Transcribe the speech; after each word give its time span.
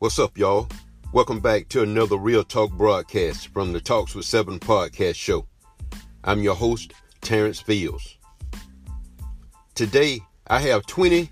What's 0.00 0.18
up, 0.18 0.38
y'all? 0.38 0.66
Welcome 1.12 1.40
back 1.40 1.68
to 1.68 1.82
another 1.82 2.16
Real 2.16 2.42
Talk 2.42 2.72
broadcast 2.72 3.48
from 3.48 3.74
the 3.74 3.82
Talks 3.82 4.14
with 4.14 4.24
Seven 4.24 4.58
podcast 4.58 5.16
show. 5.16 5.46
I'm 6.24 6.42
your 6.42 6.54
host, 6.54 6.94
Terrence 7.20 7.60
Fields. 7.60 8.16
Today, 9.74 10.20
I 10.46 10.58
have 10.60 10.86
20 10.86 11.30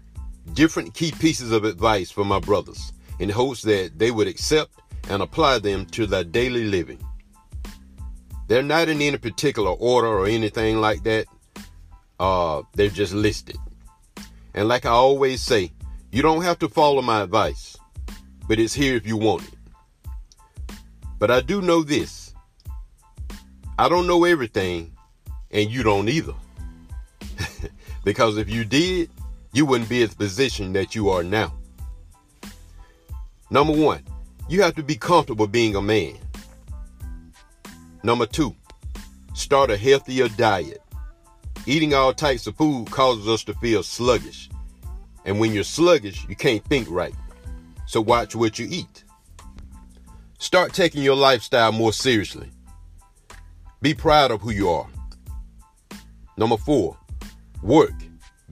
different 0.52 0.92
key 0.92 1.12
pieces 1.12 1.50
of 1.50 1.64
advice 1.64 2.10
for 2.10 2.26
my 2.26 2.40
brothers 2.40 2.92
in 3.20 3.30
hopes 3.30 3.62
that 3.62 3.98
they 3.98 4.10
would 4.10 4.28
accept 4.28 4.72
and 5.08 5.22
apply 5.22 5.60
them 5.60 5.86
to 5.86 6.04
their 6.04 6.24
daily 6.24 6.64
living. 6.64 7.02
They're 8.48 8.62
not 8.62 8.90
in 8.90 9.00
any 9.00 9.16
particular 9.16 9.70
order 9.70 10.08
or 10.08 10.26
anything 10.26 10.78
like 10.78 11.04
that. 11.04 11.24
Uh, 12.20 12.64
they're 12.74 12.90
just 12.90 13.14
listed. 13.14 13.56
And 14.52 14.68
like 14.68 14.84
I 14.84 14.90
always 14.90 15.40
say, 15.40 15.72
you 16.12 16.20
don't 16.20 16.42
have 16.42 16.58
to 16.58 16.68
follow 16.68 17.00
my 17.00 17.22
advice 17.22 17.78
but 18.48 18.58
it's 18.58 18.74
here 18.74 18.96
if 18.96 19.06
you 19.06 19.16
want 19.16 19.44
it. 19.44 20.74
But 21.18 21.30
I 21.30 21.40
do 21.40 21.60
know 21.60 21.82
this 21.82 22.34
I 23.78 23.88
don't 23.88 24.08
know 24.08 24.24
everything, 24.24 24.92
and 25.52 25.70
you 25.70 25.84
don't 25.84 26.08
either. 26.08 26.34
because 28.04 28.36
if 28.36 28.50
you 28.50 28.64
did, 28.64 29.08
you 29.52 29.66
wouldn't 29.66 29.88
be 29.88 30.02
in 30.02 30.08
the 30.08 30.16
position 30.16 30.72
that 30.72 30.96
you 30.96 31.10
are 31.10 31.22
now. 31.22 31.54
Number 33.50 33.72
one, 33.72 34.02
you 34.48 34.62
have 34.62 34.74
to 34.74 34.82
be 34.82 34.96
comfortable 34.96 35.46
being 35.46 35.76
a 35.76 35.82
man. 35.82 36.16
Number 38.02 38.26
two, 38.26 38.54
start 39.34 39.70
a 39.70 39.76
healthier 39.76 40.28
diet. 40.30 40.82
Eating 41.66 41.94
all 41.94 42.12
types 42.12 42.48
of 42.48 42.56
food 42.56 42.90
causes 42.90 43.28
us 43.28 43.44
to 43.44 43.54
feel 43.54 43.84
sluggish. 43.84 44.48
And 45.24 45.38
when 45.38 45.52
you're 45.52 45.62
sluggish, 45.62 46.26
you 46.28 46.34
can't 46.34 46.64
think 46.64 46.88
right 46.90 47.14
so 47.88 48.02
watch 48.02 48.36
what 48.36 48.58
you 48.58 48.68
eat. 48.70 49.04
Start 50.38 50.74
taking 50.74 51.02
your 51.02 51.16
lifestyle 51.16 51.72
more 51.72 51.92
seriously. 51.92 52.50
Be 53.80 53.94
proud 53.94 54.30
of 54.30 54.42
who 54.42 54.50
you 54.50 54.68
are. 54.68 54.86
Number 56.36 56.58
four, 56.58 56.98
work, 57.62 57.94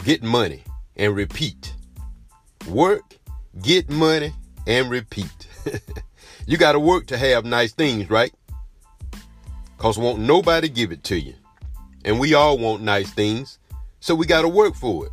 get 0.03 0.23
money, 0.23 0.65
and 0.97 1.15
repeat. 1.15 1.75
Work, 2.67 3.19
get 3.61 3.91
money, 3.91 4.33
and 4.67 4.89
repeat. 4.89 5.47
you 6.47 6.57
got 6.57 6.73
to 6.73 6.81
work 6.81 7.07
to 7.09 7.19
have 7.19 7.45
nice 7.45 7.73
things, 7.73 8.09
right? 8.09 8.33
Because 9.77 9.99
won't 9.99 10.21
nobody 10.21 10.71
give 10.71 10.93
it 10.93 11.05
to 11.05 11.21
you. 11.21 11.35
And 12.07 12.19
we 12.19 12.33
all 12.33 12.57
want 12.57 12.83
nice 12.83 13.11
things, 13.11 13.59
so 14.01 14.15
we 14.15 14.25
got 14.25 14.43
to 14.43 14.49
work 14.49 14.75
for 14.75 15.05
it. 15.05 15.13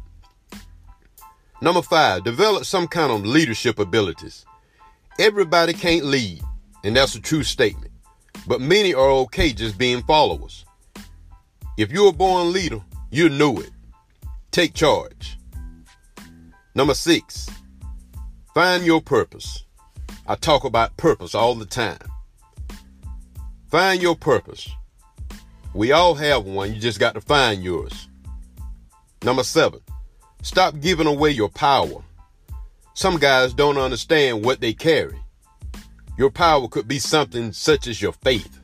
Number 1.63 1.81
five, 1.81 2.25
develop 2.25 2.65
some 2.65 2.89
kind 2.89 3.09
of 3.09 3.25
leadership 3.25 3.79
abilities. 3.79 4.45
Everybody 5.17 5.71
can't 5.71 6.03
lead, 6.03 6.41
and 6.83 6.93
that's 6.93 7.15
a 7.15 7.21
true 7.21 7.43
statement. 7.43 7.93
But 8.45 8.59
many 8.59 8.93
are 8.93 9.09
okay 9.23 9.53
just 9.53 9.77
being 9.77 10.03
followers. 10.03 10.65
If 11.77 11.89
you're 11.89 12.09
a 12.09 12.11
born 12.11 12.51
leader, 12.51 12.81
you 13.11 13.29
know 13.29 13.61
it. 13.61 13.69
Take 14.51 14.73
charge. 14.73 15.37
Number 16.75 16.93
six, 16.93 17.49
find 18.53 18.85
your 18.85 19.01
purpose. 19.01 19.63
I 20.27 20.35
talk 20.35 20.65
about 20.65 20.97
purpose 20.97 21.33
all 21.33 21.55
the 21.55 21.65
time. 21.65 21.97
Find 23.71 24.01
your 24.01 24.17
purpose. 24.17 24.69
We 25.73 25.93
all 25.93 26.15
have 26.15 26.43
one, 26.43 26.73
you 26.73 26.81
just 26.81 26.99
got 26.99 27.13
to 27.13 27.21
find 27.21 27.63
yours. 27.63 28.09
Number 29.23 29.43
seven, 29.43 29.79
Stop 30.43 30.81
giving 30.81 31.07
away 31.07 31.31
your 31.31 31.47
power. 31.47 32.03
Some 32.95 33.17
guys 33.17 33.53
don't 33.53 33.77
understand 33.77 34.43
what 34.43 34.59
they 34.59 34.73
carry. 34.73 35.17
Your 36.17 36.29
power 36.29 36.67
could 36.67 36.85
be 36.85 36.99
something 36.99 37.53
such 37.53 37.87
as 37.87 38.01
your 38.01 38.11
faith. 38.11 38.59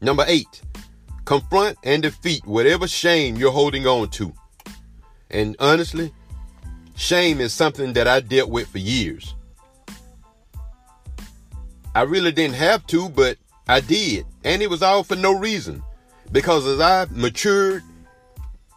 Number 0.00 0.24
eight, 0.28 0.62
confront 1.24 1.76
and 1.82 2.02
defeat 2.02 2.46
whatever 2.46 2.86
shame 2.86 3.34
you're 3.34 3.50
holding 3.50 3.84
on 3.84 4.10
to. 4.10 4.32
And 5.28 5.56
honestly, 5.58 6.14
shame 6.94 7.40
is 7.40 7.52
something 7.52 7.92
that 7.94 8.06
I 8.06 8.20
dealt 8.20 8.48
with 8.48 8.68
for 8.68 8.78
years. 8.78 9.34
I 11.96 12.02
really 12.02 12.30
didn't 12.30 12.54
have 12.54 12.86
to, 12.86 13.08
but 13.08 13.38
I 13.66 13.80
did. 13.80 14.24
And 14.44 14.62
it 14.62 14.70
was 14.70 14.84
all 14.84 15.02
for 15.02 15.16
no 15.16 15.36
reason. 15.36 15.82
Because 16.30 16.64
as 16.64 16.80
I 16.80 17.06
matured 17.10 17.82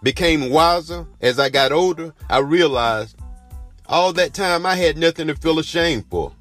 became 0.04 0.50
wiser 0.50 1.06
as 1.22 1.40
I 1.40 1.50
got 1.50 1.72
older, 1.72 2.14
I 2.30 2.40
realized 2.40 3.18
all 3.88 4.14
that 4.14 4.34
time 4.34 4.66
I 4.66 4.76
had 4.76 4.98
nothing 4.98 5.28
to 5.28 5.36
feel 5.36 5.60
ashamed 5.60 6.06
for. 6.10 6.32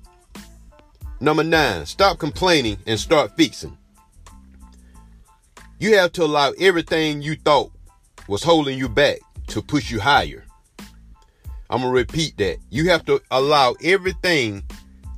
Number 1.21 1.45
nine, 1.45 1.87
stop 1.87 2.19
complaining 2.19 2.79
and 2.87 2.99
start 2.99 3.37
fixing. 3.37 3.77
You 5.79 5.97
have 5.97 6.13
to 6.13 6.25
allow 6.25 6.53
everything 6.59 7.23
you 7.23 7.37
thought 7.37 7.71
was 8.29 8.43
holding 8.43 8.79
you 8.79 8.89
back 8.89 9.19
to 9.49 9.63
push 9.63 9.91
you 9.91 10.01
higher. 10.01 10.45
I'm 11.71 11.81
going 11.81 11.93
to 11.93 11.97
repeat 11.97 12.37
that. 12.39 12.59
You 12.71 12.91
have 12.91 13.05
to 13.07 13.21
allow 13.31 13.75
everything 13.83 14.63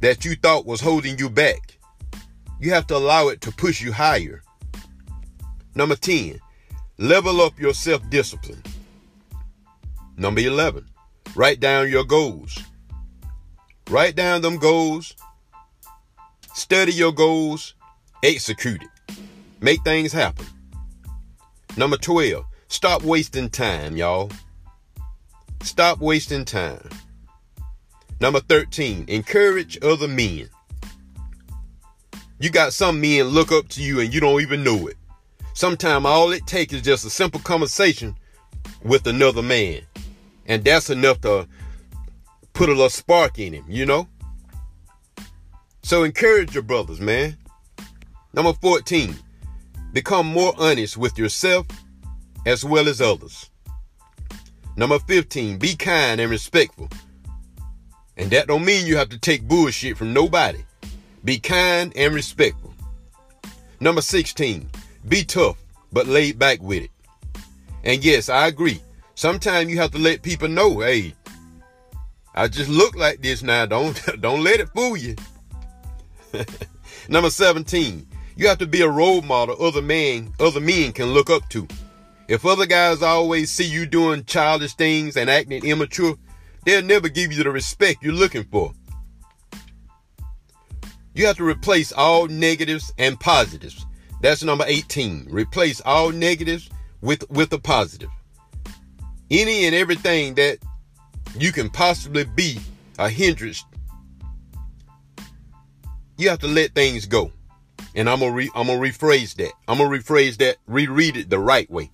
that 0.00 0.24
you 0.24 0.36
thought 0.36 0.66
was 0.66 0.80
holding 0.80 1.18
you 1.18 1.28
back. 1.28 1.78
You 2.60 2.72
have 2.72 2.86
to 2.88 2.96
allow 2.96 3.28
it 3.28 3.40
to 3.42 3.52
push 3.52 3.80
you 3.80 3.92
higher. 3.92 4.42
Number 5.74 5.96
10, 5.96 6.40
Level 6.98 7.42
up 7.42 7.58
your 7.60 7.74
self 7.74 8.08
discipline. 8.08 8.62
Number 10.16 10.40
11, 10.40 10.86
write 11.34 11.60
down 11.60 11.90
your 11.90 12.04
goals. 12.04 12.58
Write 13.90 14.16
down 14.16 14.40
them 14.40 14.56
goals, 14.56 15.14
study 16.54 16.92
your 16.92 17.12
goals, 17.12 17.74
execute 18.22 18.82
it. 18.82 19.16
Make 19.60 19.84
things 19.84 20.10
happen. 20.10 20.46
Number 21.76 21.98
12, 21.98 22.46
stop 22.68 23.02
wasting 23.02 23.50
time, 23.50 23.98
y'all. 23.98 24.30
Stop 25.60 25.98
wasting 25.98 26.46
time. 26.46 26.88
Number 28.20 28.40
13, 28.40 29.04
encourage 29.08 29.78
other 29.82 30.08
men. 30.08 30.48
You 32.40 32.48
got 32.48 32.72
some 32.72 33.02
men 33.02 33.24
look 33.24 33.52
up 33.52 33.68
to 33.68 33.82
you 33.82 34.00
and 34.00 34.14
you 34.14 34.20
don't 34.20 34.40
even 34.40 34.64
know 34.64 34.86
it. 34.86 34.96
Sometimes 35.56 36.04
all 36.04 36.32
it 36.32 36.46
takes 36.46 36.74
is 36.74 36.82
just 36.82 37.06
a 37.06 37.10
simple 37.10 37.40
conversation 37.40 38.14
with 38.84 39.06
another 39.06 39.40
man. 39.40 39.80
And 40.44 40.62
that's 40.62 40.90
enough 40.90 41.22
to 41.22 41.48
put 42.52 42.68
a 42.68 42.72
little 42.72 42.90
spark 42.90 43.38
in 43.38 43.54
him, 43.54 43.64
you 43.66 43.86
know? 43.86 44.06
So 45.82 46.04
encourage 46.04 46.52
your 46.52 46.62
brothers, 46.62 47.00
man. 47.00 47.38
Number 48.34 48.52
14, 48.52 49.16
become 49.94 50.26
more 50.26 50.52
honest 50.58 50.98
with 50.98 51.16
yourself 51.16 51.66
as 52.44 52.62
well 52.62 52.86
as 52.86 53.00
others. 53.00 53.48
Number 54.76 54.98
15, 54.98 55.56
be 55.56 55.74
kind 55.74 56.20
and 56.20 56.30
respectful. 56.30 56.90
And 58.18 58.30
that 58.30 58.48
don't 58.48 58.66
mean 58.66 58.86
you 58.86 58.98
have 58.98 59.08
to 59.08 59.18
take 59.18 59.48
bullshit 59.48 59.96
from 59.96 60.12
nobody. 60.12 60.62
Be 61.24 61.38
kind 61.38 61.94
and 61.96 62.14
respectful. 62.14 62.74
Number 63.80 64.02
16, 64.02 64.68
be 65.08 65.24
tough, 65.24 65.56
but 65.92 66.06
laid 66.06 66.38
back 66.38 66.60
with 66.62 66.84
it. 66.84 66.90
And 67.84 68.04
yes, 68.04 68.28
I 68.28 68.48
agree. 68.48 68.80
Sometimes 69.14 69.70
you 69.70 69.78
have 69.78 69.92
to 69.92 69.98
let 69.98 70.22
people 70.22 70.48
know, 70.48 70.80
hey, 70.80 71.14
I 72.34 72.48
just 72.48 72.68
look 72.68 72.96
like 72.96 73.22
this 73.22 73.42
now. 73.42 73.64
Don't 73.66 74.20
don't 74.20 74.44
let 74.44 74.60
it 74.60 74.68
fool 74.68 74.96
you. 74.96 75.16
Number 77.08 77.30
17, 77.30 78.06
you 78.36 78.48
have 78.48 78.58
to 78.58 78.66
be 78.66 78.82
a 78.82 78.88
role 78.88 79.22
model 79.22 79.56
other 79.64 79.80
men 79.80 80.34
other 80.38 80.60
men 80.60 80.92
can 80.92 81.06
look 81.06 81.30
up 81.30 81.48
to. 81.50 81.66
If 82.28 82.44
other 82.44 82.66
guys 82.66 83.02
always 83.02 83.52
see 83.52 83.64
you 83.64 83.86
doing 83.86 84.24
childish 84.24 84.74
things 84.74 85.16
and 85.16 85.30
acting 85.30 85.64
immature, 85.64 86.16
they'll 86.64 86.82
never 86.82 87.08
give 87.08 87.32
you 87.32 87.42
the 87.42 87.50
respect 87.50 88.02
you're 88.02 88.12
looking 88.12 88.44
for. 88.44 88.72
You 91.14 91.26
have 91.26 91.36
to 91.36 91.48
replace 91.48 91.92
all 91.92 92.26
negatives 92.26 92.92
and 92.98 93.18
positives. 93.18 93.86
That's 94.26 94.42
number 94.42 94.64
18. 94.66 95.28
Replace 95.30 95.80
all 95.82 96.10
negatives 96.10 96.68
with, 97.00 97.30
with 97.30 97.52
a 97.52 97.60
positive. 97.60 98.10
Any 99.30 99.66
and 99.66 99.72
everything 99.72 100.34
that 100.34 100.58
you 101.38 101.52
can 101.52 101.70
possibly 101.70 102.24
be 102.24 102.58
a 102.98 103.08
hindrance, 103.08 103.64
you 106.16 106.28
have 106.28 106.40
to 106.40 106.48
let 106.48 106.74
things 106.74 107.06
go. 107.06 107.30
And 107.94 108.10
I'm 108.10 108.18
gonna 108.18 108.48
I'm 108.56 108.66
gonna 108.66 108.80
rephrase 108.80 109.36
that. 109.36 109.52
I'm 109.68 109.78
gonna 109.78 109.96
rephrase 109.96 110.38
that, 110.38 110.56
reread 110.66 111.16
it 111.16 111.30
the 111.30 111.38
right 111.38 111.70
way. 111.70 111.88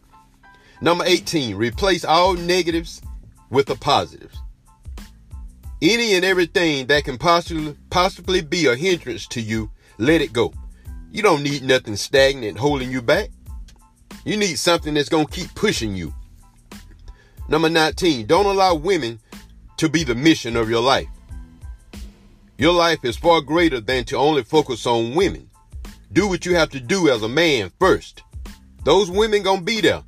Number 0.81 1.05
18, 1.05 1.55
replace 1.55 2.03
all 2.03 2.33
negatives 2.33 3.03
with 3.51 3.67
the 3.67 3.77
positives. 3.77 4.39
Any 5.83 6.15
and 6.15 6.25
everything 6.25 6.87
that 6.87 7.05
can 7.05 7.19
possibly 7.19 7.77
possibly 7.91 8.41
be 8.41 8.69
a 8.69 8.75
hindrance 8.75 9.27
to 9.27 9.43
you, 9.43 9.71
let 9.99 10.23
it 10.23 10.33
go. 10.33 10.55
You 11.13 11.23
don't 11.23 11.43
need 11.43 11.63
nothing 11.63 11.95
stagnant 11.97 12.57
holding 12.57 12.91
you 12.91 13.03
back. 13.03 13.29
You 14.25 14.39
need 14.39 14.59
something 14.59 14.95
that's 14.95 15.11
going 15.11 15.27
to 15.27 15.33
keep 15.33 15.55
pushing 15.55 15.95
you. 15.95 16.15
Number 17.49 17.69
19, 17.69 18.25
don't 18.25 18.47
allow 18.47 18.75
women 18.75 19.21
to 19.77 19.91
be 19.91 20.05
the 20.05 20.15
mission 20.15 20.57
of 20.57 20.71
your 20.71 20.81
life. 20.81 21.09
Your 22.57 22.73
life 22.73 23.05
is 23.05 23.19
far 23.19 23.43
greater 23.43 23.79
than 23.79 24.05
to 24.07 24.17
only 24.17 24.43
focus 24.43 24.87
on 24.87 25.15
women. 25.15 25.51
Do 26.15 26.29
what 26.29 26.47
you 26.47 26.55
have 26.55 26.71
to 26.71 26.81
do 26.81 27.11
as 27.11 27.23
a 27.23 27.29
man 27.29 27.71
first. 27.79 28.23
Those 28.85 29.11
women 29.11 29.43
gonna 29.43 29.61
be 29.61 29.83
there. 29.83 30.03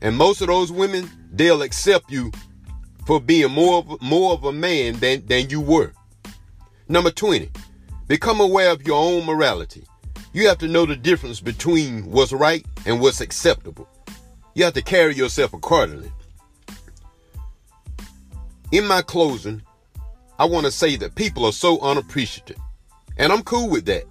And 0.00 0.16
most 0.16 0.40
of 0.40 0.48
those 0.48 0.72
women, 0.72 1.08
they'll 1.32 1.62
accept 1.62 2.10
you 2.10 2.32
for 3.06 3.20
being 3.20 3.52
more 3.52 3.78
of, 3.78 4.02
more 4.02 4.32
of 4.32 4.42
a 4.42 4.52
man 4.52 4.98
than, 4.98 5.24
than 5.26 5.50
you 5.50 5.60
were. 5.60 5.92
Number 6.88 7.12
20, 7.12 7.50
become 8.08 8.40
aware 8.40 8.70
of 8.70 8.86
your 8.86 8.96
own 8.96 9.24
morality. 9.24 9.84
You 10.32 10.48
have 10.48 10.58
to 10.58 10.68
know 10.68 10.86
the 10.86 10.96
difference 10.96 11.40
between 11.40 12.10
what's 12.10 12.32
right 12.32 12.64
and 12.86 13.00
what's 13.00 13.20
acceptable. 13.20 13.88
You 14.54 14.64
have 14.64 14.74
to 14.74 14.82
carry 14.82 15.14
yourself 15.14 15.52
accordingly. 15.52 16.10
In 18.72 18.86
my 18.86 19.02
closing, 19.02 19.62
I 20.38 20.46
want 20.46 20.66
to 20.66 20.72
say 20.72 20.96
that 20.96 21.14
people 21.14 21.44
are 21.44 21.52
so 21.52 21.80
unappreciative, 21.80 22.58
and 23.16 23.32
I'm 23.32 23.42
cool 23.42 23.68
with 23.68 23.84
that. 23.86 24.04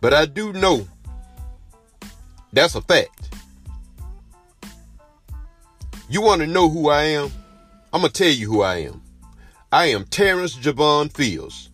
But 0.00 0.14
I 0.14 0.26
do 0.26 0.52
know 0.52 0.86
that's 2.52 2.74
a 2.74 2.82
fact. 2.82 3.30
You 6.08 6.22
want 6.22 6.40
to 6.40 6.46
know 6.46 6.68
who 6.68 6.88
I 6.88 7.02
am? 7.02 7.30
I'm 7.92 8.00
going 8.00 8.12
to 8.12 8.22
tell 8.22 8.32
you 8.32 8.50
who 8.50 8.62
I 8.62 8.76
am. 8.76 9.02
I 9.70 9.86
am 9.86 10.04
Terrence 10.04 10.56
Javon 10.56 11.12
Fields. 11.14 11.68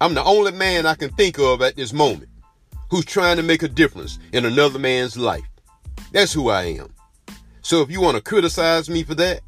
I'm 0.00 0.14
the 0.14 0.22
only 0.22 0.52
man 0.52 0.86
I 0.86 0.94
can 0.94 1.10
think 1.10 1.38
of 1.38 1.60
at 1.60 1.74
this 1.74 1.92
moment 1.92 2.30
who's 2.88 3.04
trying 3.04 3.36
to 3.36 3.42
make 3.42 3.64
a 3.64 3.68
difference 3.68 4.20
in 4.32 4.44
another 4.44 4.78
man's 4.78 5.16
life. 5.16 5.44
That's 6.12 6.32
who 6.32 6.50
I 6.50 6.64
am. 6.64 6.94
So 7.62 7.82
if 7.82 7.90
you 7.90 8.00
want 8.00 8.16
to 8.16 8.22
criticize 8.22 8.88
me 8.88 9.02
for 9.02 9.16
that, 9.16 9.40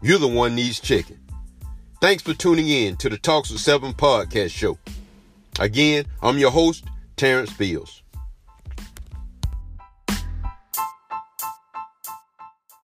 you're 0.00 0.18
the 0.18 0.28
one 0.28 0.54
needs 0.54 0.78
checking. 0.78 1.18
Thanks 2.00 2.22
for 2.22 2.34
tuning 2.34 2.68
in 2.68 2.96
to 2.98 3.08
the 3.08 3.18
Talks 3.18 3.50
of 3.50 3.58
Seven 3.58 3.92
podcast 3.92 4.50
show. 4.50 4.78
Again, 5.58 6.06
I'm 6.22 6.38
your 6.38 6.52
host, 6.52 6.84
Terrence 7.16 7.50
Fields. 7.50 8.03